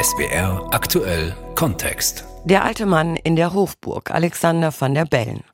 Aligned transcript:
SBR 0.00 0.66
aktuell 0.68 1.34
Kontext. 1.62 2.24
Der 2.44 2.64
alte 2.64 2.86
Mann 2.86 3.14
in 3.14 3.36
der 3.36 3.52
Hofburg, 3.52 4.10
Alexander 4.10 4.74
van 4.76 4.94
der 4.94 5.04
Bellen. 5.04 5.44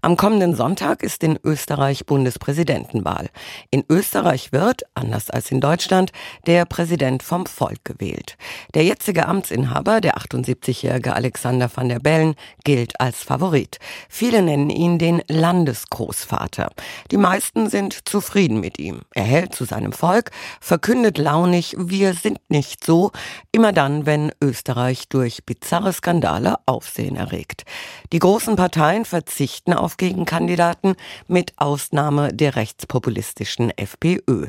Am 0.00 0.16
kommenden 0.16 0.56
Sonntag 0.56 1.02
ist 1.02 1.22
in 1.22 1.38
Österreich 1.44 2.06
Bundespräsidentenwahl. 2.06 3.28
In 3.70 3.84
Österreich 3.90 4.50
wird, 4.50 4.84
anders 4.94 5.28
als 5.28 5.50
in 5.50 5.60
Deutschland, 5.60 6.10
der 6.46 6.64
Präsident 6.64 7.22
vom 7.22 7.44
Volk 7.44 7.84
gewählt. 7.84 8.38
Der 8.72 8.82
jetzige 8.82 9.26
Amtsinhaber, 9.26 10.00
der 10.00 10.16
78-jährige 10.16 11.14
Alexander 11.14 11.70
van 11.74 11.90
der 11.90 11.98
Bellen, 11.98 12.34
gilt 12.64 12.98
als 12.98 13.22
Favorit. 13.22 13.78
Viele 14.08 14.40
nennen 14.40 14.70
ihn 14.70 14.98
den 14.98 15.20
Landesgroßvater. 15.28 16.70
Die 17.10 17.18
meisten 17.18 17.68
sind 17.68 18.08
zufrieden 18.08 18.60
mit 18.60 18.78
ihm. 18.78 19.02
Er 19.12 19.24
hält 19.24 19.54
zu 19.54 19.66
seinem 19.66 19.92
Volk, 19.92 20.30
verkündet 20.62 21.18
launig, 21.18 21.76
wir 21.78 22.14
sind 22.14 22.40
nicht 22.48 22.82
so, 22.86 23.10
immer 23.52 23.74
dann, 23.74 24.06
wenn 24.06 24.32
Österreich 24.40 25.10
durch 25.10 25.44
bizarre 25.60 25.92
Skandale 25.92 26.56
Aufsehen 26.66 27.16
erregt. 27.16 27.64
Die 28.12 28.18
großen 28.18 28.56
Parteien 28.56 29.04
verzichten 29.04 29.72
auf 29.72 29.96
Gegenkandidaten, 29.96 30.94
mit 31.26 31.52
Ausnahme 31.56 32.32
der 32.32 32.56
rechtspopulistischen 32.56 33.70
FPÖ. 33.76 34.46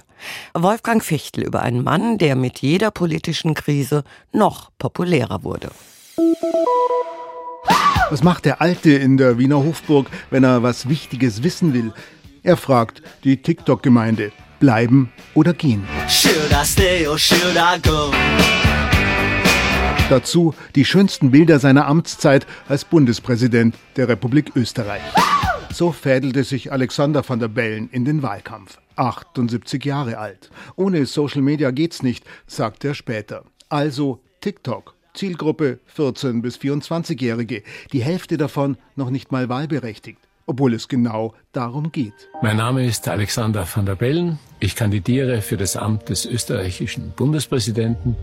Wolfgang 0.53 1.03
Fichtel 1.03 1.43
über 1.43 1.61
einen 1.61 1.83
Mann, 1.83 2.17
der 2.17 2.35
mit 2.35 2.59
jeder 2.59 2.91
politischen 2.91 3.53
Krise 3.53 4.03
noch 4.31 4.71
populärer 4.77 5.43
wurde. 5.43 5.69
Was 8.09 8.23
macht 8.23 8.45
der 8.45 8.61
Alte 8.61 8.91
in 8.91 9.17
der 9.17 9.37
Wiener 9.37 9.63
Hofburg, 9.63 10.09
wenn 10.31 10.43
er 10.43 10.63
was 10.63 10.89
Wichtiges 10.89 11.43
wissen 11.43 11.73
will? 11.73 11.93
Er 12.41 12.57
fragt 12.57 13.03
die 13.23 13.41
TikTok-Gemeinde, 13.41 14.31
bleiben 14.59 15.11
oder 15.35 15.53
gehen? 15.53 15.87
Should 16.07 16.51
I 16.51 16.65
stay 16.65 17.07
or 17.07 17.19
should 17.19 17.55
I 17.55 17.79
go? 17.81 18.11
Dazu 20.09 20.55
die 20.73 20.85
schönsten 20.85 21.29
Bilder 21.29 21.59
seiner 21.59 21.85
Amtszeit 21.85 22.47
als 22.67 22.83
Bundespräsident 22.83 23.75
der 23.95 24.07
Republik 24.07 24.55
Österreich. 24.55 25.03
So 25.71 25.91
fädelte 25.91 26.43
sich 26.43 26.71
Alexander 26.71 27.27
van 27.27 27.39
der 27.39 27.47
Bellen 27.47 27.89
in 27.91 28.05
den 28.05 28.23
Wahlkampf. 28.23 28.79
78 28.95 29.85
Jahre 29.85 30.17
alt. 30.17 30.49
Ohne 30.75 31.05
Social 31.05 31.43
Media 31.43 31.69
geht's 31.69 32.01
nicht, 32.01 32.25
sagt 32.47 32.83
er 32.85 32.95
später. 32.95 33.43
Also 33.69 34.19
TikTok. 34.41 34.95
Zielgruppe 35.13 35.79
14 35.85 36.41
bis 36.41 36.57
24-Jährige. 36.57 37.61
Die 37.93 38.01
Hälfte 38.01 38.37
davon 38.37 38.77
noch 38.95 39.11
nicht 39.11 39.31
mal 39.31 39.47
wahlberechtigt 39.47 40.19
obwohl 40.49 40.73
es 40.73 40.87
genau 40.87 41.35
darum 41.51 41.91
geht. 41.91 42.27
Mein 42.41 42.57
Name 42.57 42.83
ist 42.83 43.07
Alexander 43.07 43.67
van 43.71 43.85
der 43.85 43.93
Bellen. 43.93 44.39
Ich 44.59 44.75
kandidiere 44.75 45.43
für 45.43 45.57
das 45.57 45.77
Amt 45.77 46.09
des 46.09 46.25
österreichischen 46.25 47.13
Bundespräsidenten 47.15 48.15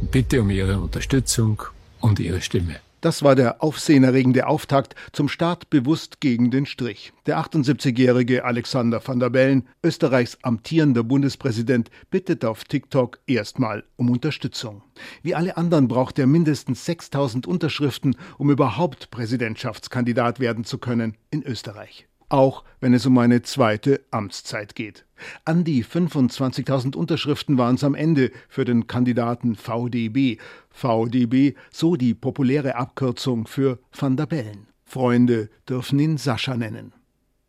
Bitte 0.00 0.42
um 0.42 0.50
Ihre 0.50 0.78
Unterstützung 0.78 1.62
und 2.00 2.20
Ihre 2.20 2.40
Stimme. 2.40 2.76
Das 3.00 3.22
war 3.22 3.34
der 3.34 3.62
aufsehenerregende 3.62 4.46
Auftakt 4.46 4.94
zum 5.12 5.28
Start 5.28 5.70
bewusst 5.70 6.20
gegen 6.20 6.50
den 6.50 6.66
Strich. 6.66 7.12
Der 7.26 7.38
78-jährige 7.38 8.44
Alexander 8.44 9.00
van 9.06 9.20
der 9.20 9.30
Bellen, 9.30 9.68
Österreichs 9.82 10.38
amtierender 10.42 11.04
Bundespräsident, 11.04 11.90
bittet 12.10 12.44
auf 12.44 12.64
TikTok 12.64 13.20
erstmal 13.26 13.84
um 13.96 14.10
Unterstützung. 14.10 14.82
Wie 15.22 15.34
alle 15.34 15.56
anderen 15.56 15.88
braucht 15.88 16.18
er 16.18 16.26
mindestens 16.26 16.84
6000 16.84 17.46
Unterschriften, 17.46 18.16
um 18.38 18.50
überhaupt 18.50 19.10
Präsidentschaftskandidat 19.10 20.40
werden 20.40 20.64
zu 20.64 20.78
können 20.78 21.16
in 21.30 21.42
Österreich 21.42 22.06
auch 22.28 22.64
wenn 22.80 22.94
es 22.94 23.06
um 23.06 23.16
eine 23.18 23.42
zweite 23.42 24.04
Amtszeit 24.10 24.74
geht. 24.74 25.06
An 25.44 25.64
die 25.64 25.84
25.000 25.84 26.96
Unterschriften 26.96 27.58
waren 27.58 27.76
es 27.76 27.84
am 27.84 27.94
Ende 27.94 28.30
für 28.48 28.64
den 28.64 28.86
Kandidaten 28.86 29.54
VDB. 29.56 30.38
VDB, 30.70 31.54
so 31.70 31.96
die 31.96 32.14
populäre 32.14 32.76
Abkürzung 32.76 33.46
für 33.46 33.78
Van 33.92 34.16
der 34.16 34.26
Bellen. 34.26 34.66
Freunde 34.84 35.48
dürfen 35.68 35.98
ihn 35.98 36.16
Sascha 36.16 36.56
nennen. 36.56 36.92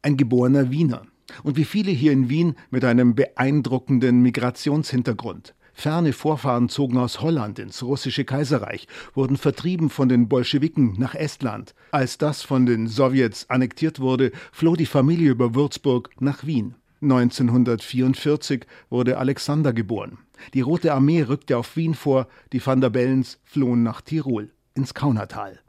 Ein 0.02 0.18
geborener 0.18 0.72
Wiener. 0.72 1.04
Und 1.44 1.58
wie 1.58 1.66
viele 1.66 1.92
hier 1.92 2.14
in 2.14 2.30
Wien 2.30 2.56
mit 2.70 2.86
einem 2.86 3.16
beeindruckenden 3.16 4.22
Migrationshintergrund. 4.22 5.54
Ferne 5.80 6.12
Vorfahren 6.12 6.70
zogen 6.70 6.98
aus 6.98 7.22
Holland 7.22 7.60
ins 7.60 7.84
russische 7.84 8.26
Kaiserreich, 8.26 8.88
wurden 9.14 9.38
vertrieben 9.38 9.92
von 9.92 10.10
den 10.10 10.28
Bolschewiken 10.28 10.96
nach 10.98 11.14
Estland. 11.14 11.76
Als 11.92 12.18
das 12.18 12.42
von 12.42 12.66
den 12.66 12.88
Sowjets 12.88 13.48
annektiert 13.52 14.00
wurde, 14.00 14.32
floh 14.52 14.76
die 14.76 14.88
Familie 14.88 15.30
über 15.30 15.54
Würzburg 15.54 16.10
nach 16.20 16.48
Wien. 16.48 16.74
1944 17.04 18.66
wurde 18.90 19.20
Alexander 19.20 19.72
geboren. 19.72 20.18
Die 20.56 20.62
Rote 20.62 20.96
Armee 20.96 21.22
rückte 21.22 21.60
auf 21.60 21.76
Wien 21.78 21.94
vor, 21.94 22.28
die 22.54 22.66
Van 22.66 22.82
der 22.82 22.90
Bellens 22.90 23.40
flohen 23.44 23.84
nach 23.84 24.02
Tirol, 24.02 24.50
ins 24.74 24.96
Kaunertal. 24.96 25.60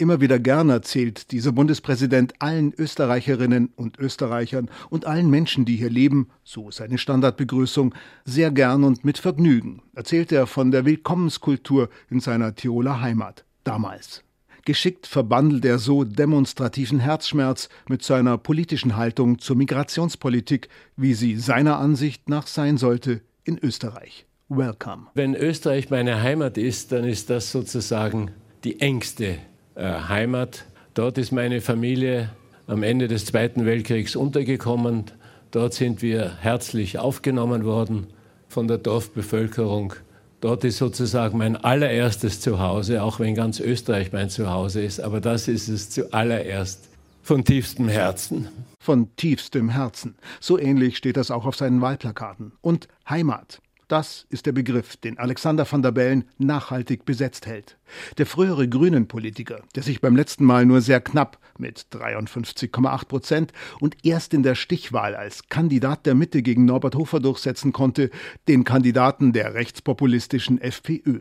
Immer 0.00 0.20
wieder 0.20 0.38
gern 0.38 0.70
erzählt 0.70 1.32
dieser 1.32 1.50
Bundespräsident 1.50 2.34
allen 2.38 2.72
Österreicherinnen 2.72 3.72
und 3.74 3.98
Österreichern 3.98 4.70
und 4.90 5.06
allen 5.06 5.28
Menschen, 5.28 5.64
die 5.64 5.74
hier 5.74 5.90
leben, 5.90 6.28
so 6.44 6.70
seine 6.70 6.98
Standardbegrüßung, 6.98 7.92
sehr 8.24 8.52
gern 8.52 8.84
und 8.84 9.04
mit 9.04 9.18
Vergnügen, 9.18 9.82
erzählt 9.96 10.30
er 10.30 10.46
von 10.46 10.70
der 10.70 10.84
Willkommenskultur 10.84 11.88
in 12.10 12.20
seiner 12.20 12.54
Tiroler 12.54 13.00
Heimat, 13.00 13.44
damals. 13.64 14.22
Geschickt 14.64 15.08
verbandelt 15.08 15.64
er 15.64 15.80
so 15.80 16.04
demonstrativen 16.04 17.00
Herzschmerz 17.00 17.68
mit 17.88 18.04
seiner 18.04 18.38
politischen 18.38 18.96
Haltung 18.96 19.40
zur 19.40 19.56
Migrationspolitik, 19.56 20.68
wie 20.96 21.14
sie 21.14 21.34
seiner 21.36 21.80
Ansicht 21.80 22.28
nach 22.28 22.46
sein 22.46 22.78
sollte 22.78 23.20
in 23.42 23.58
Österreich. 23.58 24.26
Welcome. 24.48 25.08
Wenn 25.14 25.34
Österreich 25.34 25.90
meine 25.90 26.22
Heimat 26.22 26.56
ist, 26.56 26.92
dann 26.92 27.02
ist 27.02 27.30
das 27.30 27.50
sozusagen 27.50 28.30
die 28.62 28.78
engste 28.80 29.38
äh, 29.78 30.08
Heimat. 30.08 30.64
Dort 30.94 31.18
ist 31.18 31.32
meine 31.32 31.60
Familie 31.60 32.30
am 32.66 32.82
Ende 32.82 33.08
des 33.08 33.24
Zweiten 33.24 33.64
Weltkriegs 33.64 34.16
untergekommen. 34.16 35.04
Dort 35.52 35.72
sind 35.72 36.02
wir 36.02 36.36
herzlich 36.40 36.98
aufgenommen 36.98 37.64
worden 37.64 38.08
von 38.48 38.68
der 38.68 38.78
Dorfbevölkerung. 38.78 39.94
Dort 40.40 40.64
ist 40.64 40.78
sozusagen 40.78 41.38
mein 41.38 41.56
allererstes 41.56 42.40
Zuhause, 42.40 43.02
auch 43.02 43.20
wenn 43.20 43.34
ganz 43.34 43.60
Österreich 43.60 44.12
mein 44.12 44.30
Zuhause 44.30 44.82
ist, 44.82 45.00
aber 45.00 45.20
das 45.20 45.48
ist 45.48 45.68
es 45.68 45.90
zuallererst 45.90 46.88
von 47.22 47.44
tiefstem 47.44 47.88
Herzen. 47.88 48.48
Von 48.80 49.14
tiefstem 49.16 49.68
Herzen. 49.68 50.16
So 50.40 50.58
ähnlich 50.58 50.96
steht 50.96 51.16
das 51.16 51.30
auch 51.30 51.44
auf 51.44 51.56
seinen 51.56 51.80
Wahlplakaten. 51.80 52.52
Und 52.60 52.88
Heimat. 53.08 53.60
Das 53.88 54.26
ist 54.28 54.44
der 54.44 54.52
Begriff, 54.52 54.98
den 54.98 55.18
Alexander 55.18 55.66
van 55.70 55.80
der 55.80 55.92
Bellen 55.92 56.24
nachhaltig 56.36 57.06
besetzt 57.06 57.46
hält. 57.46 57.78
Der 58.18 58.26
frühere 58.26 58.68
Grünen-Politiker, 58.68 59.62
der 59.74 59.82
sich 59.82 60.02
beim 60.02 60.14
letzten 60.14 60.44
Mal 60.44 60.66
nur 60.66 60.82
sehr 60.82 61.00
knapp 61.00 61.38
mit 61.56 61.86
53,8 61.92 63.06
Prozent 63.06 63.52
und 63.80 63.96
erst 64.04 64.34
in 64.34 64.42
der 64.42 64.56
Stichwahl 64.56 65.16
als 65.16 65.48
Kandidat 65.48 66.04
der 66.04 66.14
Mitte 66.14 66.42
gegen 66.42 66.66
Norbert 66.66 66.96
Hofer 66.96 67.18
durchsetzen 67.18 67.72
konnte, 67.72 68.10
den 68.46 68.64
Kandidaten 68.64 69.32
der 69.32 69.54
rechtspopulistischen 69.54 70.60
FPÖ. 70.60 71.20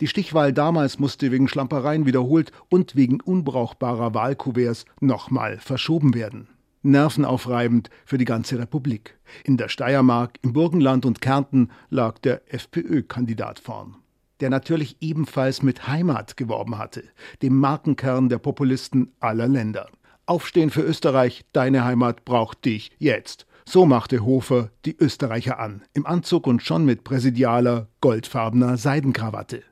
Die 0.00 0.06
Stichwahl 0.06 0.54
damals 0.54 0.98
musste 0.98 1.30
wegen 1.30 1.46
Schlampereien 1.46 2.06
wiederholt 2.06 2.52
und 2.70 2.96
wegen 2.96 3.20
unbrauchbarer 3.20 4.14
Wahlkuverts 4.14 4.86
nochmal 5.00 5.58
verschoben 5.58 6.14
werden 6.14 6.48
nervenaufreibend 6.82 7.90
für 8.04 8.18
die 8.18 8.24
ganze 8.24 8.58
Republik. 8.58 9.18
In 9.44 9.56
der 9.56 9.68
Steiermark, 9.68 10.38
im 10.42 10.52
Burgenland 10.52 11.06
und 11.06 11.20
Kärnten 11.20 11.70
lag 11.90 12.18
der 12.18 12.42
FPÖ-Kandidat 12.52 13.58
vorn, 13.58 13.96
der 14.40 14.50
natürlich 14.50 14.96
ebenfalls 15.00 15.62
mit 15.62 15.86
Heimat 15.88 16.36
geworben 16.36 16.78
hatte, 16.78 17.04
dem 17.42 17.56
Markenkern 17.56 18.28
der 18.28 18.38
Populisten 18.38 19.12
aller 19.20 19.48
Länder. 19.48 19.88
Aufstehen 20.26 20.70
für 20.70 20.82
Österreich, 20.82 21.44
deine 21.52 21.84
Heimat 21.84 22.24
braucht 22.24 22.64
dich 22.64 22.90
jetzt. 22.98 23.46
So 23.64 23.84
machte 23.84 24.24
Hofer 24.24 24.70
die 24.84 24.96
Österreicher 24.96 25.58
an, 25.58 25.82
im 25.92 26.06
Anzug 26.06 26.46
und 26.46 26.62
schon 26.62 26.84
mit 26.84 27.04
präsidialer, 27.04 27.88
goldfarbener 28.00 28.76
Seidenkrawatte. 28.76 29.62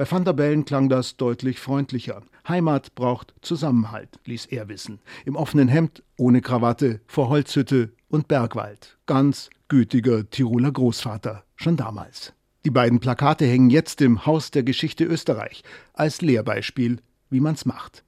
Bei 0.00 0.10
Van 0.10 0.24
der 0.24 0.32
Bellen 0.32 0.64
klang 0.64 0.88
das 0.88 1.18
deutlich 1.18 1.60
freundlicher. 1.60 2.22
Heimat 2.48 2.94
braucht 2.94 3.34
Zusammenhalt, 3.42 4.18
ließ 4.24 4.46
er 4.46 4.70
wissen. 4.70 4.98
Im 5.26 5.36
offenen 5.36 5.68
Hemd, 5.68 6.02
ohne 6.16 6.40
Krawatte, 6.40 7.02
vor 7.06 7.28
Holzhütte 7.28 7.92
und 8.08 8.26
Bergwald. 8.26 8.96
Ganz 9.04 9.50
gütiger 9.68 10.30
Tiroler 10.30 10.72
Großvater, 10.72 11.44
schon 11.54 11.76
damals. 11.76 12.32
Die 12.64 12.70
beiden 12.70 13.00
Plakate 13.00 13.44
hängen 13.44 13.68
jetzt 13.68 14.00
im 14.00 14.24
Haus 14.24 14.50
der 14.50 14.62
Geschichte 14.62 15.04
Österreich 15.04 15.64
als 15.92 16.22
Lehrbeispiel, 16.22 17.02
wie 17.28 17.40
man's 17.40 17.66
macht. 17.66 18.02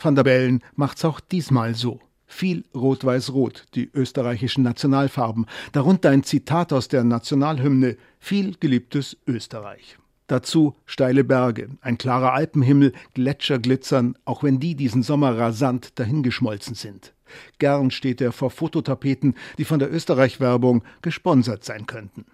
Van 0.00 0.14
der 0.14 0.22
Bellen 0.22 0.62
macht's 0.76 1.04
auch 1.04 1.18
diesmal 1.18 1.74
so. 1.74 1.98
Viel 2.24 2.62
Rot-Weiß-Rot, 2.72 3.64
die 3.74 3.90
österreichischen 3.92 4.62
Nationalfarben, 4.62 5.46
darunter 5.72 6.10
ein 6.10 6.22
Zitat 6.22 6.72
aus 6.72 6.86
der 6.86 7.02
Nationalhymne, 7.02 7.96
viel 8.20 8.54
geliebtes 8.60 9.16
Österreich. 9.26 9.98
Dazu 10.32 10.74
steile 10.86 11.24
Berge, 11.24 11.68
ein 11.82 11.98
klarer 11.98 12.32
Alpenhimmel, 12.32 12.94
Gletscher 13.12 13.58
glitzern, 13.58 14.16
auch 14.24 14.42
wenn 14.42 14.60
die 14.60 14.74
diesen 14.74 15.02
Sommer 15.02 15.36
rasant 15.36 15.98
dahingeschmolzen 15.98 16.74
sind. 16.74 17.12
Gern 17.58 17.90
steht 17.90 18.22
er 18.22 18.32
vor 18.32 18.50
Fototapeten, 18.50 19.34
die 19.58 19.66
von 19.66 19.78
der 19.78 19.92
Österreich-Werbung 19.92 20.84
gesponsert 21.02 21.64
sein 21.64 21.84
könnten. 21.84 22.24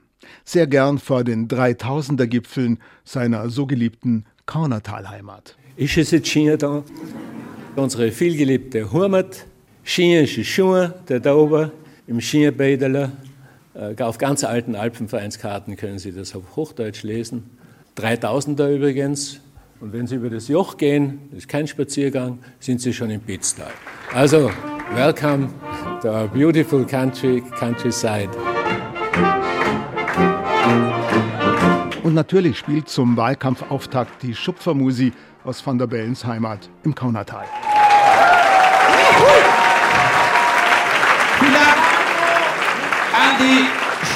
Sehr 0.44 0.68
gern 0.68 1.00
vor 1.00 1.24
den 1.24 1.48
3000er 1.48 2.28
Gipfeln 2.28 2.78
seiner 3.02 3.50
so 3.50 3.66
geliebten 3.66 4.26
Kaunertalheimat. 4.46 5.56
Ist 5.74 5.98
es 5.98 6.12
jetzt 6.12 6.28
schön 6.28 6.56
da? 6.56 6.84
Unsere 7.74 8.12
vielgeliebte 8.12 8.92
Heimat, 8.92 9.44
schöne 9.82 10.28
Schuhe, 10.28 10.94
der 11.08 11.18
da 11.18 11.34
oben 11.34 11.72
im 12.06 12.20
Skibäderler. 12.20 13.10
Äh, 13.74 14.00
auf 14.00 14.18
ganz 14.18 14.44
alten 14.44 14.76
Alpenvereinskarten 14.76 15.76
können 15.76 15.98
Sie 15.98 16.12
das 16.12 16.36
auf 16.36 16.54
Hochdeutsch 16.54 17.02
lesen. 17.02 17.58
3000er 17.98 18.74
übrigens. 18.74 19.40
Und 19.80 19.92
wenn 19.92 20.06
Sie 20.06 20.16
über 20.16 20.30
das 20.30 20.48
Joch 20.48 20.76
gehen, 20.76 21.28
das 21.30 21.40
ist 21.40 21.48
kein 21.48 21.66
Spaziergang, 21.66 22.38
sind 22.58 22.80
Sie 22.80 22.92
schon 22.92 23.10
im 23.10 23.20
Pitztal. 23.20 23.70
Also, 24.12 24.50
welcome 24.94 25.48
to 26.02 26.08
our 26.08 26.26
beautiful 26.28 26.84
country, 26.84 27.42
countryside. 27.58 28.30
Und 32.02 32.14
natürlich 32.14 32.58
spielt 32.58 32.88
zum 32.88 33.16
Wahlkampfauftakt 33.16 34.22
die 34.22 34.34
Schupfermusi 34.34 35.12
aus 35.44 35.64
Van 35.64 35.78
der 35.78 35.86
Bellens 35.86 36.24
Heimat 36.24 36.68
im 36.84 36.94
Kaunertal. 36.94 37.44
Vielen 41.38 41.52
Dank 41.52 41.76
an 43.14 43.36
die 43.38 43.66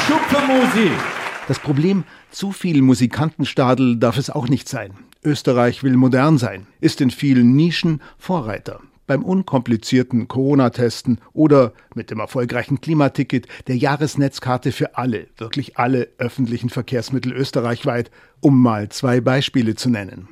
Schupfermusi. 0.06 1.21
Das 1.52 1.60
Problem, 1.60 2.04
zu 2.30 2.50
viel 2.50 2.80
Musikantenstadel 2.80 3.98
darf 3.98 4.16
es 4.16 4.30
auch 4.30 4.48
nicht 4.48 4.70
sein. 4.70 4.94
Österreich 5.22 5.82
will 5.82 5.98
modern 5.98 6.38
sein, 6.38 6.66
ist 6.80 7.02
in 7.02 7.10
vielen 7.10 7.54
Nischen 7.54 8.00
Vorreiter. 8.16 8.80
Beim 9.06 9.22
unkomplizierten 9.22 10.28
Corona-Testen 10.28 11.18
oder 11.34 11.74
mit 11.94 12.10
dem 12.10 12.20
erfolgreichen 12.20 12.80
Klimaticket 12.80 13.48
der 13.66 13.76
Jahresnetzkarte 13.76 14.72
für 14.72 14.96
alle, 14.96 15.26
wirklich 15.36 15.76
alle 15.76 16.08
öffentlichen 16.16 16.70
Verkehrsmittel 16.70 17.34
österreichweit, 17.34 18.10
um 18.40 18.58
mal 18.58 18.88
zwei 18.88 19.20
Beispiele 19.20 19.74
zu 19.74 19.90
nennen. 19.90 20.28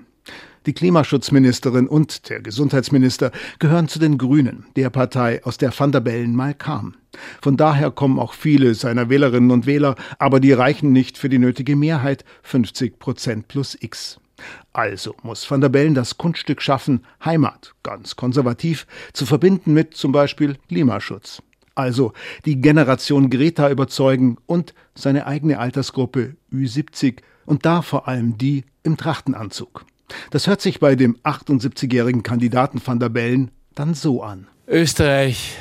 Die 0.66 0.74
Klimaschutzministerin 0.74 1.88
und 1.88 2.28
der 2.28 2.40
Gesundheitsminister 2.40 3.32
gehören 3.58 3.88
zu 3.88 3.98
den 3.98 4.18
Grünen, 4.18 4.66
der 4.76 4.90
Partei, 4.90 5.42
aus 5.44 5.56
der 5.56 5.72
Van 5.78 5.90
der 5.90 6.00
Bellen 6.00 6.36
mal 6.36 6.52
kam. 6.52 6.96
Von 7.40 7.56
daher 7.56 7.90
kommen 7.90 8.18
auch 8.18 8.34
viele 8.34 8.74
seiner 8.74 9.08
Wählerinnen 9.08 9.50
und 9.50 9.64
Wähler, 9.64 9.94
aber 10.18 10.38
die 10.38 10.52
reichen 10.52 10.92
nicht 10.92 11.16
für 11.16 11.30
die 11.30 11.38
nötige 11.38 11.76
Mehrheit 11.76 12.26
50 12.42 12.98
Prozent 12.98 13.48
plus 13.48 13.74
X. 13.80 14.20
Also 14.74 15.14
muss 15.22 15.50
Van 15.50 15.62
der 15.62 15.70
Bellen 15.70 15.94
das 15.94 16.18
Kunststück 16.18 16.60
schaffen, 16.60 17.06
Heimat, 17.24 17.74
ganz 17.82 18.16
konservativ, 18.16 18.86
zu 19.14 19.24
verbinden 19.24 19.72
mit 19.72 19.94
zum 19.94 20.12
Beispiel 20.12 20.56
Klimaschutz. 20.68 21.42
Also 21.74 22.12
die 22.44 22.60
Generation 22.60 23.30
Greta 23.30 23.70
überzeugen 23.70 24.36
und 24.44 24.74
seine 24.94 25.26
eigene 25.26 25.58
Altersgruppe 25.58 26.36
Ü70 26.52 27.22
und 27.46 27.64
da 27.64 27.80
vor 27.80 28.08
allem 28.08 28.36
die 28.36 28.64
im 28.82 28.98
Trachtenanzug. 28.98 29.86
Das 30.30 30.46
hört 30.46 30.60
sich 30.60 30.80
bei 30.80 30.94
dem 30.94 31.16
78-jährigen 31.24 32.22
Kandidaten 32.22 32.80
van 32.84 33.00
der 33.00 33.08
Bellen 33.08 33.50
dann 33.74 33.94
so 33.94 34.22
an. 34.22 34.46
Österreich 34.66 35.56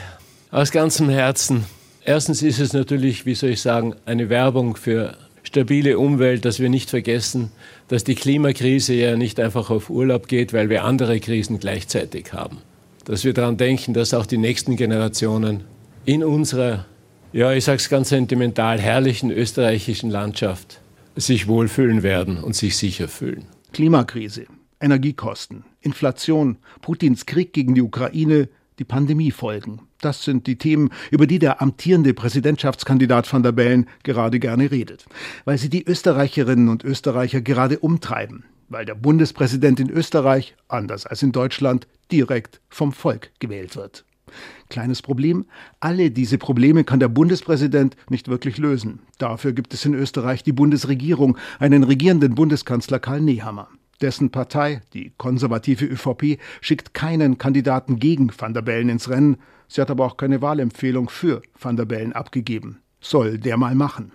aus 0.52 0.72
ganzem 0.72 1.10
Herzen. 1.10 1.66
Erstens 2.04 2.42
ist 2.42 2.60
es 2.60 2.74
natürlich, 2.74 3.26
wie 3.26 3.36
soll 3.36 3.52
ich 3.52 3.62
sagen, 3.62 3.96
eine 4.06 4.30
Werbung 4.30 4.76
für 4.76 5.16
stabile 5.44 5.98
Umwelt, 6.00 6.46
dass 6.46 6.60
wir 6.60 6.70
nicht 6.70 6.90
vergessen, 6.90 7.52
dass 7.88 8.04
die 8.04 8.16
Klimakrise 8.16 8.94
ja 8.94 9.16
nicht 9.16 9.40
einfach 9.40 9.70
auf 9.70 9.90
Urlaub 9.90 10.28
geht, 10.28 10.54
weil 10.54 10.70
wir 10.70 10.84
andere 10.84 11.20
Krisen 11.20 11.60
gleichzeitig 11.60 12.34
haben. 12.34 12.60
Dass 13.06 13.24
wir 13.24 13.34
daran 13.34 13.58
denken, 13.58 13.94
dass 13.94 14.14
auch 14.14 14.26
die 14.26 14.38
nächsten 14.38 14.76
Generationen 14.76 15.64
in 16.06 16.24
unserer, 16.24 16.86
ja, 17.34 17.52
ich 17.52 17.66
sage 17.66 17.78
es 17.78 17.90
ganz 17.90 18.10
sentimental, 18.10 18.80
herrlichen 18.80 19.32
österreichischen 19.32 20.10
Landschaft 20.10 20.82
sich 21.16 21.48
wohlfühlen 21.48 22.04
werden 22.04 22.38
und 22.38 22.56
sich 22.56 22.78
sicher 22.78 23.08
fühlen. 23.08 23.46
Klimakrise, 23.74 24.46
Energiekosten, 24.80 25.64
Inflation, 25.82 26.58
Putins 26.82 27.26
Krieg 27.26 27.54
gegen 27.54 27.76
die 27.76 27.82
Ukraine, 27.82 28.50
die 28.80 28.84
Pandemiefolgen. 28.84 29.82
Das 30.02 30.24
sind 30.24 30.48
die 30.48 30.58
Themen, 30.58 30.90
über 31.12 31.28
die 31.28 31.40
der 31.40 31.62
amtierende 31.62 32.14
Präsidentschaftskandidat 32.14 33.32
van 33.32 33.44
der 33.44 33.52
Bellen 33.52 33.88
gerade 34.04 34.40
gerne 34.40 34.72
redet, 34.72 35.06
weil 35.46 35.58
sie 35.58 35.70
die 35.70 35.86
Österreicherinnen 35.86 36.70
und 36.70 36.84
Österreicher 36.84 37.42
gerade 37.42 37.80
umtreiben, 37.80 38.46
weil 38.70 38.86
der 38.86 38.96
Bundespräsident 38.96 39.80
in 39.80 39.90
Österreich, 39.90 40.56
anders 40.68 41.06
als 41.06 41.22
in 41.22 41.32
Deutschland, 41.32 41.88
direkt 42.12 42.62
vom 42.70 42.94
Volk 42.94 43.32
gewählt 43.40 43.76
wird. 43.76 44.06
Kleines 44.70 45.02
Problem, 45.02 45.46
alle 45.80 46.12
diese 46.12 46.38
Probleme 46.38 46.84
kann 46.84 47.00
der 47.00 47.08
Bundespräsident 47.08 47.96
nicht 48.10 48.28
wirklich 48.28 48.58
lösen. 48.58 49.00
Dafür 49.18 49.54
gibt 49.54 49.74
es 49.74 49.86
in 49.86 49.94
Österreich 49.94 50.44
die 50.44 50.54
Bundesregierung, 50.54 51.38
einen 51.60 51.84
regierenden 51.84 52.36
Bundeskanzler 52.36 53.00
Karl 53.00 53.22
Nehammer. 53.22 53.68
Dessen 54.02 54.30
Partei, 54.30 54.82
die 54.94 55.12
konservative 55.18 55.86
ÖVP, 55.86 56.40
schickt 56.62 56.94
keinen 56.94 57.38
Kandidaten 57.38 58.00
gegen 58.00 58.32
Van 58.38 58.54
der 58.54 58.62
Bellen 58.62 58.90
ins 58.90 59.10
Rennen. 59.10 59.38
Sie 59.68 59.82
hat 59.82 59.92
aber 59.92 60.06
auch 60.06 60.18
keine 60.18 60.42
Wahlempfehlung 60.42 61.10
für 61.10 61.42
Van 61.60 61.76
der 61.76 61.86
Bellen 61.86 62.14
abgegeben. 62.14 62.80
Soll 63.02 63.38
der 63.38 63.58
mal 63.58 63.76
machen. 63.76 64.12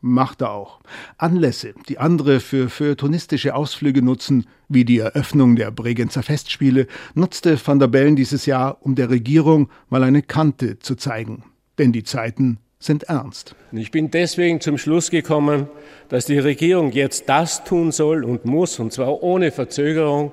Macht 0.00 0.42
er 0.42 0.52
auch. 0.52 0.80
Anlässe, 1.16 1.74
die 1.88 1.98
andere 1.98 2.38
für 2.38 2.70
feuilletonistische 2.70 3.54
Ausflüge 3.54 4.00
nutzen, 4.00 4.46
wie 4.68 4.84
die 4.84 4.98
Eröffnung 4.98 5.56
der 5.56 5.72
Bregenzer 5.72 6.22
Festspiele, 6.22 6.86
nutzte 7.14 7.58
van 7.64 7.80
der 7.80 7.88
Bellen 7.88 8.14
dieses 8.14 8.46
Jahr, 8.46 8.78
um 8.80 8.94
der 8.94 9.10
Regierung 9.10 9.70
mal 9.88 10.04
eine 10.04 10.22
Kante 10.22 10.78
zu 10.78 10.94
zeigen. 10.94 11.42
Denn 11.78 11.90
die 11.92 12.04
Zeiten 12.04 12.58
sind 12.78 13.04
ernst. 13.04 13.56
Ich 13.72 13.90
bin 13.90 14.10
deswegen 14.12 14.60
zum 14.60 14.78
Schluss 14.78 15.10
gekommen, 15.10 15.66
dass 16.08 16.26
die 16.26 16.38
Regierung 16.38 16.92
jetzt 16.92 17.28
das 17.28 17.64
tun 17.64 17.90
soll 17.90 18.24
und 18.24 18.44
muss, 18.44 18.78
und 18.78 18.92
zwar 18.92 19.22
ohne 19.22 19.50
Verzögerung, 19.50 20.32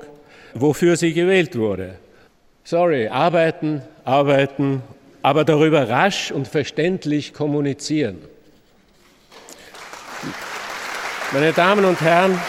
wofür 0.53 0.95
sie 0.95 1.13
gewählt 1.13 1.57
wurde. 1.57 1.97
Sorry, 2.63 3.07
arbeiten, 3.07 3.81
arbeiten, 4.03 4.83
aber 5.23 5.43
darüber 5.43 5.89
rasch 5.89 6.31
und 6.31 6.47
verständlich 6.47 7.33
kommunizieren. 7.33 8.19
Meine 11.31 11.53
Damen 11.53 11.85
und 11.85 11.99
Herren, 12.01 12.39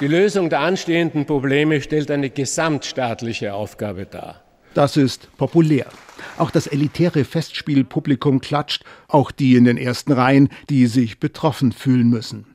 die 0.00 0.06
Lösung 0.06 0.48
der 0.48 0.60
anstehenden 0.60 1.26
Probleme 1.26 1.80
stellt 1.80 2.10
eine 2.10 2.30
gesamtstaatliche 2.30 3.54
Aufgabe 3.54 4.06
dar. 4.06 4.42
Das 4.74 4.96
ist 4.96 5.28
populär. 5.36 5.86
Auch 6.36 6.52
das 6.52 6.68
elitäre 6.68 7.24
Festspielpublikum 7.24 8.40
klatscht, 8.40 8.84
auch 9.08 9.32
die 9.32 9.56
in 9.56 9.64
den 9.64 9.76
ersten 9.76 10.12
Reihen, 10.12 10.50
die 10.70 10.86
sich 10.86 11.18
betroffen 11.18 11.72
fühlen 11.72 12.10
müssen. 12.10 12.46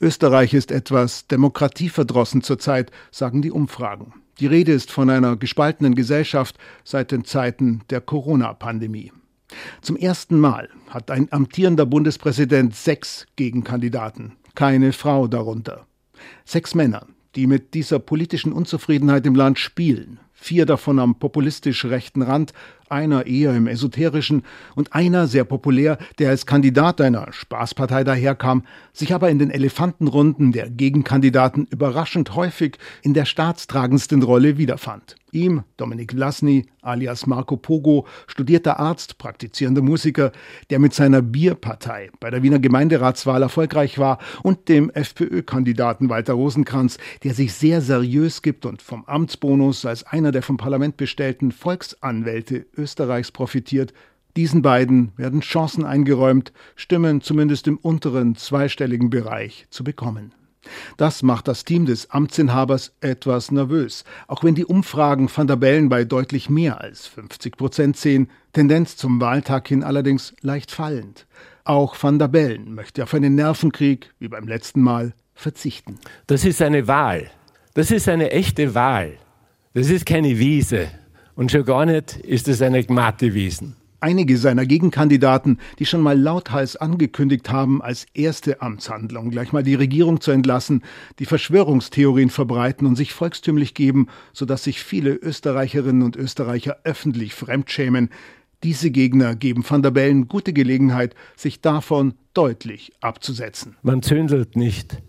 Österreich 0.00 0.54
ist 0.54 0.72
etwas 0.72 1.28
demokratieverdrossen 1.28 2.42
zurzeit, 2.42 2.90
sagen 3.12 3.42
die 3.42 3.52
Umfragen. 3.52 4.14
Die 4.40 4.46
Rede 4.46 4.72
ist 4.72 4.90
von 4.90 5.10
einer 5.10 5.36
gespaltenen 5.36 5.94
Gesellschaft 5.94 6.56
seit 6.82 7.12
den 7.12 7.24
Zeiten 7.24 7.82
der 7.90 8.00
Corona-Pandemie. 8.00 9.12
Zum 9.80 9.96
ersten 9.96 10.38
Mal 10.38 10.68
hat 10.88 11.10
ein 11.10 11.32
amtierender 11.32 11.86
Bundespräsident 11.86 12.74
sechs 12.74 13.26
Gegenkandidaten, 13.36 14.32
keine 14.54 14.92
Frau 14.92 15.26
darunter. 15.26 15.86
Sechs 16.44 16.74
Männer, 16.74 17.06
die 17.34 17.46
mit 17.46 17.74
dieser 17.74 17.98
politischen 17.98 18.52
Unzufriedenheit 18.52 19.26
im 19.26 19.34
Land 19.34 19.58
spielen, 19.58 20.20
vier 20.32 20.66
davon 20.66 20.98
am 20.98 21.18
populistisch 21.18 21.84
rechten 21.84 22.22
Rand, 22.22 22.52
einer 22.90 23.26
eher 23.26 23.54
im 23.54 23.66
esoterischen 23.66 24.42
und 24.74 24.92
einer 24.92 25.26
sehr 25.26 25.44
populär, 25.44 25.98
der 26.18 26.30
als 26.30 26.46
Kandidat 26.46 27.00
einer 27.00 27.32
Spaßpartei 27.32 28.04
daherkam, 28.04 28.64
sich 28.92 29.14
aber 29.14 29.30
in 29.30 29.38
den 29.38 29.50
Elefantenrunden 29.50 30.52
der 30.52 30.70
Gegenkandidaten 30.70 31.66
überraschend 31.70 32.34
häufig 32.34 32.78
in 33.02 33.14
der 33.14 33.24
staatstragendsten 33.24 34.22
Rolle 34.22 34.58
wiederfand. 34.58 35.16
Ihm, 35.32 35.64
Dominik 35.76 36.12
Lasny, 36.12 36.66
alias 36.80 37.26
Marco 37.26 37.58
Pogo, 37.58 38.06
studierter 38.26 38.80
Arzt, 38.80 39.18
praktizierender 39.18 39.82
Musiker, 39.82 40.32
der 40.70 40.78
mit 40.78 40.94
seiner 40.94 41.20
Bierpartei 41.20 42.10
bei 42.18 42.30
der 42.30 42.42
Wiener 42.42 42.58
Gemeinderatswahl 42.58 43.42
erfolgreich 43.42 43.98
war, 43.98 44.18
und 44.42 44.68
dem 44.70 44.90
FPÖ-Kandidaten 44.90 46.08
Walter 46.08 46.32
Rosenkranz, 46.32 46.98
der 47.24 47.34
sich 47.34 47.52
sehr 47.52 47.82
seriös 47.82 48.40
gibt 48.40 48.64
und 48.64 48.80
vom 48.80 49.04
Amtsbonus 49.04 49.84
als 49.84 50.04
einer 50.04 50.32
der 50.32 50.42
vom 50.42 50.56
Parlament 50.56 50.96
bestellten 50.96 51.52
Volksanwälte 51.52 52.66
Österreichs 52.78 53.32
profitiert. 53.32 53.92
Diesen 54.36 54.62
beiden 54.62 55.12
werden 55.16 55.40
Chancen 55.40 55.84
eingeräumt, 55.84 56.52
Stimmen 56.76 57.20
zumindest 57.20 57.66
im 57.66 57.76
unteren 57.76 58.36
zweistelligen 58.36 59.10
Bereich 59.10 59.66
zu 59.70 59.84
bekommen. 59.84 60.32
Das 60.96 61.22
macht 61.22 61.48
das 61.48 61.64
Team 61.64 61.86
des 61.86 62.10
Amtsinhabers 62.10 62.92
etwas 63.00 63.50
nervös, 63.50 64.04
auch 64.26 64.44
wenn 64.44 64.54
die 64.54 64.64
Umfragen 64.64 65.30
van 65.34 65.46
der 65.46 65.56
Bellen 65.56 65.88
bei 65.88 66.04
deutlich 66.04 66.50
mehr 66.50 66.80
als 66.80 67.06
50 67.06 67.56
Prozent 67.56 67.96
sehen, 67.96 68.28
Tendenz 68.52 68.96
zum 68.96 69.20
Wahltag 69.20 69.68
hin 69.68 69.82
allerdings 69.82 70.34
leicht 70.40 70.70
fallend. 70.70 71.26
Auch 71.64 71.96
van 72.00 72.18
der 72.18 72.28
Bellen 72.28 72.74
möchte 72.74 73.02
auf 73.02 73.14
einen 73.14 73.34
Nervenkrieg, 73.34 74.12
wie 74.18 74.28
beim 74.28 74.48
letzten 74.48 74.80
Mal, 74.80 75.14
verzichten. 75.34 75.98
Das 76.26 76.44
ist 76.44 76.60
eine 76.62 76.88
Wahl. 76.88 77.30
Das 77.74 77.90
ist 77.90 78.08
eine 78.08 78.30
echte 78.30 78.74
Wahl. 78.74 79.18
Das 79.74 79.88
ist 79.88 80.06
keine 80.06 80.38
Wiese. 80.38 80.88
Und 81.38 81.52
schon 81.52 81.64
gar 81.64 81.86
nicht 81.86 82.16
ist 82.16 82.48
es 82.48 82.60
eine 82.62 82.82
Gmatte 82.82 83.32
Wiesen. 83.32 83.76
Einige 84.00 84.36
seiner 84.36 84.66
Gegenkandidaten, 84.66 85.58
die 85.78 85.86
schon 85.86 86.00
mal 86.00 86.18
lauthals 86.18 86.74
angekündigt 86.74 87.48
haben, 87.48 87.80
als 87.80 88.08
erste 88.12 88.60
Amtshandlung 88.60 89.30
gleich 89.30 89.52
mal 89.52 89.62
die 89.62 89.76
Regierung 89.76 90.20
zu 90.20 90.32
entlassen, 90.32 90.82
die 91.20 91.26
Verschwörungstheorien 91.26 92.30
verbreiten 92.30 92.88
und 92.88 92.96
sich 92.96 93.12
volkstümlich 93.12 93.74
geben, 93.74 94.08
sodass 94.32 94.64
sich 94.64 94.82
viele 94.82 95.14
Österreicherinnen 95.14 96.02
und 96.02 96.16
Österreicher 96.16 96.78
öffentlich 96.82 97.34
fremdschämen, 97.34 98.10
diese 98.64 98.90
Gegner 98.90 99.36
geben 99.36 99.62
Van 99.64 99.82
der 99.82 99.92
Bellen 99.92 100.26
gute 100.26 100.52
Gelegenheit, 100.52 101.14
sich 101.36 101.60
davon 101.60 102.14
deutlich 102.34 102.90
abzusetzen. 103.00 103.76
Man 103.82 104.02
zündelt 104.02 104.56
nicht. 104.56 105.00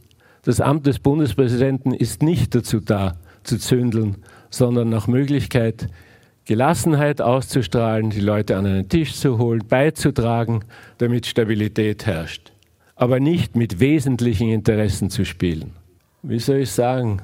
Das 0.43 0.61
Amt 0.61 0.85
des 0.85 0.99
Bundespräsidenten 0.99 1.91
ist 1.91 2.21
nicht 2.21 2.53
dazu 2.53 2.79
da, 2.79 3.17
zu 3.43 3.57
zündeln, 3.57 4.17
sondern 4.51 4.89
nach 4.89 5.07
Möglichkeit 5.07 5.89
Gelassenheit 6.49 7.21
auszustrahlen, 7.21 8.09
die 8.09 8.21
Leute 8.21 8.57
an 8.57 8.65
einen 8.65 8.89
Tisch 8.89 9.13
zu 9.13 9.37
holen, 9.37 9.61
beizutragen, 9.67 10.65
damit 10.97 11.27
Stabilität 11.27 12.07
herrscht. 12.07 12.53
Aber 12.95 13.19
nicht 13.19 13.55
mit 13.55 13.79
wesentlichen 13.79 14.49
Interessen 14.49 15.11
zu 15.11 15.25
spielen. 15.25 15.73
Wie 16.23 16.39
soll 16.39 16.61
ich 16.61 16.71
sagen? 16.71 17.21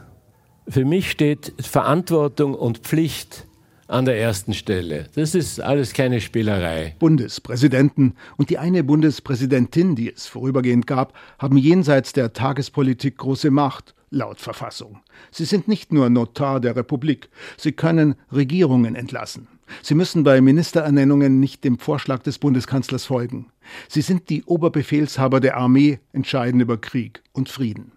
Für 0.68 0.86
mich 0.86 1.10
steht 1.10 1.54
Verantwortung 1.60 2.54
und 2.54 2.78
Pflicht 2.78 3.48
an 3.88 4.06
der 4.06 4.20
ersten 4.20 4.54
Stelle. 4.54 5.08
Das 5.16 5.34
ist 5.34 5.60
alles 5.60 5.94
keine 5.94 6.22
Spielerei. 6.22 6.94
Bundespräsidenten 7.00 8.14
und 8.38 8.52
die 8.52 8.60
eine 8.60 8.84
Bundespräsidentin, 8.84 9.96
die 9.96 10.14
es 10.14 10.28
vorübergehend 10.28 10.86
gab, 10.86 11.14
haben 11.40 11.58
jenseits 11.58 12.14
der 12.14 12.32
Tagespolitik 12.34 13.18
große 13.18 13.50
Macht 13.50 13.96
laut 14.16 14.40
Verfassung. 14.40 15.02
Sie 15.30 15.46
sind 15.46 15.68
nicht 15.68 15.92
nur 15.92 16.10
Notar 16.10 16.60
der 16.60 16.76
Republik, 16.76 17.30
sie 17.58 17.74
können 17.74 18.16
Regierungen 18.32 18.96
entlassen. 18.96 19.48
Sie 19.82 19.96
müssen 19.96 20.24
bei 20.24 20.42
Ministerernennungen 20.42 21.40
nicht 21.40 21.64
dem 21.64 21.78
Vorschlag 21.80 22.24
des 22.24 22.40
Bundeskanzlers 22.40 23.06
folgen. 23.06 23.52
Sie 23.90 24.02
sind 24.02 24.30
die 24.30 24.44
Oberbefehlshaber 24.44 25.40
der 25.40 25.58
Armee, 25.58 26.00
entscheiden 26.14 26.62
über 26.62 26.78
Krieg 26.78 27.24
und 27.34 27.50
Frieden. 27.50 27.92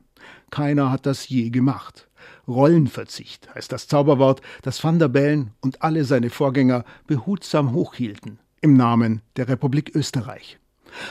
Keiner 0.51 0.91
hat 0.91 1.07
das 1.07 1.29
je 1.29 1.51
gemacht. 1.51 2.09
Rollenverzicht 2.49 3.55
heißt 3.55 3.71
das 3.71 3.87
Zauberwort, 3.87 4.41
das 4.63 4.83
Van 4.83 4.99
der 4.99 5.09
Bellen 5.09 5.53
und 5.61 5.83
alle 5.83 6.05
seine 6.05 6.31
Vorgänger 6.31 6.85
behutsam 7.07 7.73
hochhielten 7.73 8.39
im 8.61 8.75
Namen 8.75 9.21
der 9.37 9.49
Republik 9.49 9.95
Österreich. 9.95 10.59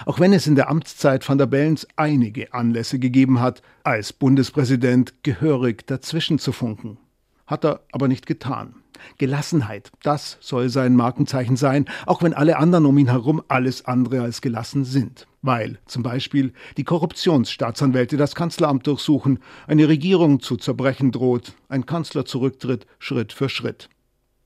Auch 0.05 0.19
wenn 0.19 0.33
es 0.33 0.47
in 0.47 0.55
der 0.55 0.69
Amtszeit 0.69 1.27
van 1.27 1.37
der 1.37 1.45
Bellens 1.45 1.87
einige 1.95 2.53
Anlässe 2.53 2.99
gegeben 2.99 3.39
hat, 3.39 3.61
als 3.83 4.13
Bundespräsident 4.13 5.23
gehörig 5.23 5.87
dazwischen 5.87 6.39
zu 6.39 6.51
funken. 6.51 6.97
Hat 7.45 7.65
er 7.65 7.81
aber 7.91 8.07
nicht 8.07 8.25
getan. 8.25 8.75
Gelassenheit, 9.17 9.91
das 10.03 10.37
soll 10.41 10.69
sein 10.69 10.95
Markenzeichen 10.95 11.55
sein, 11.55 11.85
auch 12.05 12.21
wenn 12.21 12.33
alle 12.33 12.57
anderen 12.57 12.85
um 12.85 12.97
ihn 12.97 13.09
herum 13.09 13.41
alles 13.47 13.85
andere 13.85 14.21
als 14.21 14.41
gelassen 14.41 14.85
sind. 14.85 15.27
Weil 15.41 15.79
zum 15.85 16.03
Beispiel 16.03 16.53
die 16.77 16.83
Korruptionsstaatsanwälte 16.83 18.17
das 18.17 18.35
Kanzleramt 18.35 18.85
durchsuchen, 18.87 19.39
eine 19.67 19.87
Regierung 19.87 20.39
zu 20.39 20.57
zerbrechen 20.57 21.11
droht, 21.11 21.53
ein 21.69 21.85
Kanzler 21.85 22.25
zurücktritt 22.25 22.85
Schritt 22.99 23.33
für 23.33 23.49
Schritt. 23.49 23.89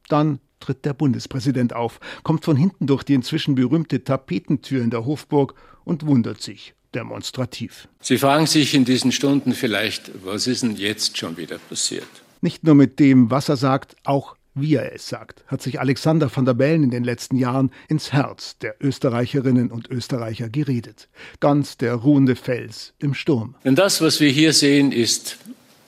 Dann 0.10 0.40
tritt 0.62 0.86
der 0.86 0.94
Bundespräsident 0.94 1.74
auf, 1.74 2.00
kommt 2.24 2.46
von 2.46 2.56
hinten 2.56 2.88
durch 2.88 3.04
die 3.04 3.14
inzwischen 3.14 3.56
berühmte 3.56 4.04
Tapetentür 4.04 4.82
in 4.82 4.90
der 4.90 5.06
Hofburg 5.06 5.56
und 5.84 6.06
wundert 6.06 6.42
sich 6.42 6.74
demonstrativ. 6.94 7.88
Sie 8.02 8.18
fragen 8.18 8.48
sich 8.48 8.74
in 8.74 8.86
diesen 8.86 9.12
Stunden 9.12 9.54
vielleicht, 9.54 10.12
was 10.26 10.48
ist 10.48 10.64
denn 10.64 10.76
jetzt 10.76 11.18
schon 11.18 11.38
wieder 11.38 11.58
passiert? 11.58 12.08
Nicht 12.42 12.64
nur 12.64 12.76
mit 12.76 13.00
dem, 13.00 13.30
was 13.30 13.50
er 13.50 13.58
sagt, 13.58 13.96
auch 14.04 14.36
wie 14.54 14.76
er 14.76 14.94
es 14.94 15.08
sagt, 15.08 15.46
hat 15.48 15.62
sich 15.62 15.80
Alexander 15.80 16.30
van 16.34 16.46
der 16.46 16.54
Bellen 16.54 16.84
in 16.84 16.92
den 16.92 17.04
letzten 17.04 17.38
Jahren 17.38 17.72
ins 17.88 18.12
Herz 18.12 18.58
der 18.58 18.76
Österreicherinnen 18.82 19.72
und 19.72 19.90
Österreicher 19.90 20.50
geredet. 20.50 21.08
Ganz 21.40 21.78
der 21.78 21.96
ruhende 21.96 22.36
Fels 22.36 22.94
im 23.00 23.14
Sturm. 23.14 23.56
Denn 23.64 23.76
das, 23.76 24.02
was 24.02 24.20
wir 24.20 24.30
hier 24.30 24.52
sehen, 24.52 24.92
ist 24.92 25.38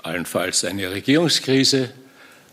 allenfalls 0.01 0.63
eine 0.63 0.91
Regierungskrise, 0.91 1.89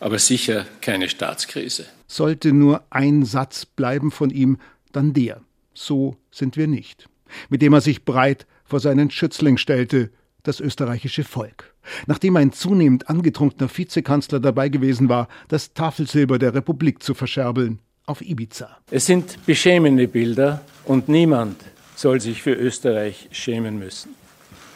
aber 0.01 0.19
sicher 0.19 0.67
keine 0.81 1.09
Staatskrise. 1.09 1.87
Sollte 2.11 2.53
nur 2.53 2.83
ein 2.91 3.25
Satz 3.25 3.65
bleiben 3.65 4.11
von 4.11 4.31
ihm, 4.31 4.59
dann 4.91 5.13
der. 5.13 5.43
So 5.75 6.17
sind 6.33 6.57
wir 6.57 6.67
nicht. 6.67 7.09
Mit 7.51 7.63
dem 7.63 7.73
er 7.73 7.81
sich 7.81 8.05
breit 8.05 8.49
vor 8.65 8.81
seinen 8.81 9.13
Schützling 9.13 9.59
stellte, 9.59 10.11
das 10.43 10.59
österreichische 10.59 11.23
Volk. 11.23 11.73
Nachdem 12.09 12.35
ein 12.35 12.51
zunehmend 12.51 13.09
angetrunkener 13.09 13.71
Vizekanzler 13.73 14.41
dabei 14.41 14.71
gewesen 14.71 15.09
war, 15.09 15.29
das 15.47 15.73
Tafelsilber 15.73 16.41
der 16.41 16.53
Republik 16.53 17.01
zu 17.01 17.15
verscherbeln 17.15 17.79
auf 18.07 18.23
Ibiza. 18.23 18.77
Es 18.91 19.07
sind 19.07 19.47
beschämende 19.47 20.09
Bilder 20.09 20.63
und 20.87 21.09
niemand 21.09 21.63
soll 21.95 22.21
sich 22.21 22.43
für 22.43 22.55
Österreich 22.55 23.29
schämen 23.31 23.79
müssen. 23.79 24.17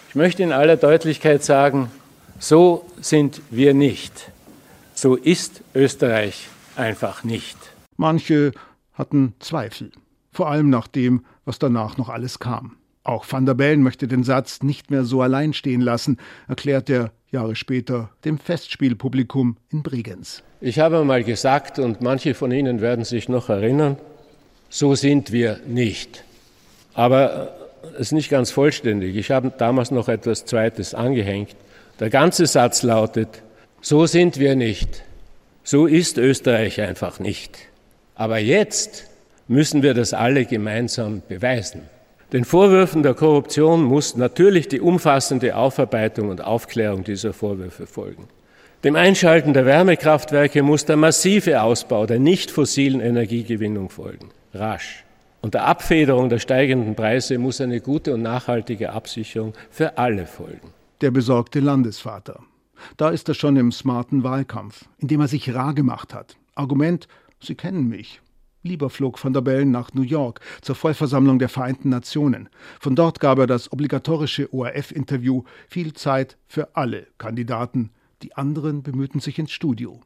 Ich 0.09 0.15
möchte 0.15 0.45
in 0.45 0.53
aller 0.53 0.77
Deutlichkeit 0.77 1.43
sagen, 1.43 1.91
so 2.39 2.89
sind 3.01 3.43
wir 3.51 3.75
nicht. 3.75 4.31
So 4.95 5.17
ist 5.17 5.63
Österreich 5.75 6.49
einfach 6.77 7.25
nicht. 7.25 7.57
Manche 7.97 8.53
hatten 8.93 9.35
Zweifel, 9.39 9.93
vor 10.33 10.49
allem 10.49 10.71
nach 10.71 10.89
dem, 10.89 11.25
was 11.45 11.59
danach 11.59 11.97
noch 11.97 12.09
alles 12.09 12.39
kam. 12.39 12.77
Auch 13.03 13.27
van 13.31 13.45
der 13.45 13.55
Bellen 13.55 13.83
möchte 13.83 14.09
den 14.09 14.25
Satz 14.25 14.63
nicht 14.63 14.91
mehr 14.91 15.05
so 15.05 15.21
allein 15.21 15.53
stehen 15.53 15.83
lassen, 15.83 16.19
erklärt 16.49 16.89
er 16.89 17.13
Jahre 17.31 17.55
später 17.55 18.11
dem 18.25 18.39
Festspielpublikum 18.39 19.59
in 19.71 19.83
Bregenz. 19.83 20.43
Ich 20.61 20.79
habe 20.79 21.05
mal 21.05 21.23
gesagt, 21.23 21.79
und 21.79 22.01
manche 22.01 22.33
von 22.33 22.51
Ihnen 22.51 22.81
werden 22.81 23.05
sich 23.05 23.29
noch 23.29 23.51
erinnern, 23.51 23.99
so 24.71 24.95
sind 24.95 25.33
wir 25.33 25.61
nicht. 25.67 26.25
Aber 26.95 27.55
es 27.95 28.01
ist 28.01 28.13
nicht 28.13 28.31
ganz 28.31 28.51
vollständig. 28.51 29.17
Ich 29.17 29.31
habe 29.31 29.53
damals 29.57 29.91
noch 29.91 30.09
etwas 30.09 30.47
Zweites 30.47 30.95
angehängt. 30.95 31.55
Der 32.01 32.09
ganze 32.09 32.47
Satz 32.47 32.83
lautet, 32.83 33.43
so 33.83 34.07
sind 34.07 34.39
wir 34.39 34.57
nicht. 34.57 35.04
So 35.67 35.87
ist 35.87 36.19
Österreich 36.19 36.81
einfach 36.83 37.19
nicht. 37.19 37.57
Aber 38.15 38.39
jetzt 38.39 39.07
müssen 39.49 39.83
wir 39.83 39.95
das 39.95 40.13
alle 40.13 40.45
gemeinsam 40.45 41.23
beweisen. 41.27 41.83
Den 42.33 42.45
Vorwürfen 42.45 43.03
der 43.03 43.15
Korruption 43.15 43.83
muss 43.83 44.15
natürlich 44.15 44.69
die 44.69 44.81
umfassende 44.81 45.57
Aufarbeitung 45.57 46.29
und 46.29 46.43
Aufklärung 46.43 47.03
dieser 47.03 47.33
Vorwürfe 47.33 47.87
folgen. 47.87 48.29
Dem 48.85 48.97
Einschalten 48.97 49.55
der 49.55 49.65
Wärmekraftwerke 49.65 50.63
muss 50.63 50.85
der 50.85 50.97
massive 50.97 51.63
Ausbau 51.63 52.05
der 52.05 52.19
nicht 52.19 52.51
fossilen 52.51 53.01
Energiegewinnung 53.01 53.89
folgen, 53.89 54.29
rasch. 54.53 55.05
Und 55.41 55.55
der 55.55 55.65
Abfederung 55.65 56.29
der 56.29 56.41
steigenden 56.41 56.95
Preise 56.95 57.39
muss 57.39 57.63
eine 57.63 57.81
gute 57.81 58.13
und 58.13 58.21
nachhaltige 58.21 58.93
Absicherung 58.93 59.55
für 59.71 59.97
alle 59.97 60.27
folgen. 60.27 60.75
Der 61.01 61.11
besorgte 61.11 61.61
Landesvater. 61.61 62.41
Da 62.97 63.11
ist 63.11 63.29
er 63.29 63.35
schon 63.35 63.57
im 63.57 63.73
smarten 63.73 64.23
Wahlkampf, 64.23 64.85
in 64.99 65.09
dem 65.09 65.21
er 65.21 65.29
sich 65.29 65.55
rar 65.55 65.75
gemacht 65.75 66.15
hat. 66.15 66.37
Argument, 66.55 67.09
Sie 67.41 67.55
kennen 67.55 67.89
mich. 67.89 68.21
Lieber 68.63 68.89
flog 68.89 69.23
van 69.23 69.35
der 69.35 69.43
Bellen 69.43 69.71
nach 69.71 69.93
New 69.93 70.03
York 70.03 70.41
zur 70.63 70.75
Vollversammlung 70.75 71.39
der 71.39 71.51
Vereinten 71.51 71.91
Nationen. 71.91 72.49
Von 72.81 72.97
dort 72.97 73.21
gab 73.21 73.39
er 73.39 73.47
das 73.47 73.71
obligatorische 73.71 74.53
ORF-Interview, 74.55 75.43
viel 75.69 75.93
Zeit 75.93 76.39
für 76.47 76.75
alle 76.75 77.07
Kandidaten. 77.19 77.91
Die 78.23 78.35
anderen 78.35 78.83
bemühten 78.83 79.21
sich 79.21 79.39
ins 79.39 79.53
Studio. 79.53 80.01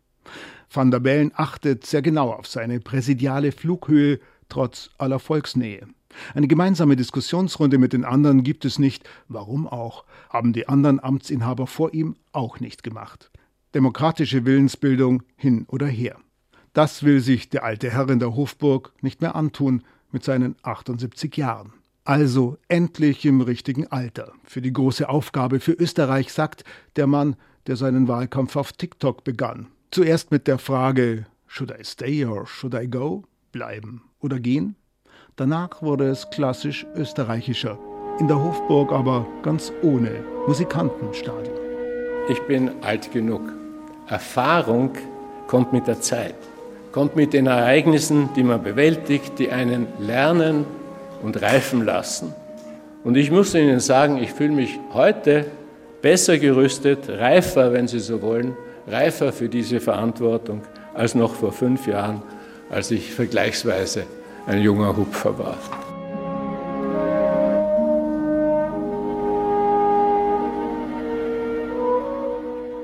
Van 0.70 0.90
der 0.90 0.98
Bellen 0.98 1.30
achtet 1.34 1.86
sehr 1.86 2.02
genau 2.02 2.32
auf 2.32 2.48
seine 2.48 2.80
präsidiale 2.80 3.52
Flughöhe, 3.52 4.18
trotz 4.48 4.90
aller 4.98 5.20
Volksnähe. 5.20 5.86
Eine 6.34 6.48
gemeinsame 6.48 6.96
Diskussionsrunde 6.96 7.78
mit 7.78 7.92
den 7.92 8.04
anderen 8.04 8.42
gibt 8.42 8.64
es 8.64 8.78
nicht. 8.78 9.08
Warum 9.28 9.66
auch? 9.66 10.04
Haben 10.30 10.52
die 10.52 10.68
anderen 10.68 11.02
Amtsinhaber 11.02 11.66
vor 11.66 11.94
ihm 11.94 12.16
auch 12.32 12.60
nicht 12.60 12.82
gemacht. 12.82 13.30
Demokratische 13.74 14.44
Willensbildung 14.44 15.22
hin 15.36 15.66
oder 15.68 15.86
her. 15.86 16.18
Das 16.72 17.02
will 17.02 17.20
sich 17.20 17.50
der 17.50 17.64
alte 17.64 17.90
Herr 17.90 18.08
in 18.08 18.18
der 18.18 18.34
Hofburg 18.34 18.92
nicht 19.00 19.20
mehr 19.20 19.34
antun 19.34 19.82
mit 20.10 20.24
seinen 20.24 20.56
78 20.62 21.36
Jahren. 21.36 21.72
Also 22.04 22.56
endlich 22.68 23.26
im 23.26 23.42
richtigen 23.42 23.86
Alter. 23.88 24.32
Für 24.44 24.62
die 24.62 24.72
große 24.72 25.08
Aufgabe 25.08 25.60
für 25.60 25.72
Österreich 25.72 26.32
sagt 26.32 26.64
der 26.96 27.06
Mann, 27.06 27.36
der 27.66 27.76
seinen 27.76 28.08
Wahlkampf 28.08 28.56
auf 28.56 28.72
TikTok 28.72 29.24
begann. 29.24 29.66
Zuerst 29.90 30.30
mit 30.30 30.46
der 30.46 30.58
Frage, 30.58 31.26
should 31.46 31.70
I 31.70 31.84
stay 31.84 32.24
or 32.24 32.46
should 32.46 32.74
I 32.74 32.88
go? 32.88 33.24
Bleiben 33.52 34.02
oder 34.20 34.40
gehen? 34.40 34.76
Danach 35.38 35.80
wurde 35.80 36.08
es 36.08 36.28
klassisch 36.28 36.86
österreichischer. 36.94 37.78
In 38.20 38.28
der 38.28 38.42
Hofburg 38.42 38.92
aber 38.92 39.26
ganz 39.42 39.72
ohne 39.82 40.10
Musikantenstadion. 40.46 41.56
Ich 42.28 42.42
bin 42.42 42.70
alt 42.82 43.10
genug. 43.12 43.40
Erfahrung 44.08 44.90
kommt 45.46 45.72
mit 45.72 45.86
der 45.86 46.00
Zeit 46.00 46.34
kommt 46.92 47.16
mit 47.16 47.32
den 47.32 47.46
Ereignissen, 47.46 48.30
die 48.34 48.42
man 48.42 48.62
bewältigt, 48.62 49.38
die 49.38 49.50
einen 49.50 49.86
lernen 50.00 50.64
und 51.22 51.40
reifen 51.40 51.84
lassen. 51.84 52.34
Und 53.04 53.16
ich 53.16 53.30
muss 53.30 53.54
Ihnen 53.54 53.80
sagen, 53.80 54.18
ich 54.18 54.32
fühle 54.32 54.52
mich 54.52 54.78
heute 54.92 55.46
besser 56.02 56.38
gerüstet, 56.38 57.08
reifer, 57.08 57.72
wenn 57.72 57.88
Sie 57.88 58.00
so 58.00 58.20
wollen, 58.22 58.56
reifer 58.86 59.32
für 59.32 59.48
diese 59.48 59.80
Verantwortung 59.80 60.62
als 60.94 61.14
noch 61.14 61.34
vor 61.34 61.52
fünf 61.52 61.86
Jahren, 61.86 62.22
als 62.70 62.90
ich 62.90 63.12
vergleichsweise 63.12 64.04
ein 64.48 64.62
junger 64.62 64.96
Hupfer 64.96 65.38
war. 65.38 65.58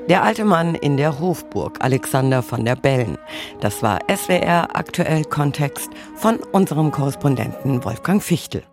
Der 0.09 0.23
alte 0.23 0.44
Mann 0.44 0.75
in 0.75 0.99
der 0.99 1.18
Hofburg, 1.18 1.78
Alexander 1.80 2.42
von 2.42 2.66
der 2.66 2.76
Bellen. 2.76 3.16
Das 3.61 3.83
war 3.83 4.00
SWR 4.14 4.76
aktuell 4.76 5.25
Kontext 5.25 5.88
von 6.16 6.37
unserem 6.52 6.90
Korrespondenten 6.90 7.83
Wolfgang 7.85 8.23
Fichtel. 8.23 8.64